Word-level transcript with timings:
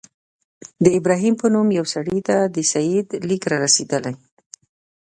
د 0.83 0.85
ابراهیم 0.99 1.35
په 1.41 1.47
نوم 1.53 1.67
یوه 1.77 1.89
سړي 1.95 2.19
ته 2.27 2.35
د 2.55 2.57
سید 2.73 3.07
لیک 3.29 3.43
را 3.51 3.57
رسېدلی. 3.65 4.13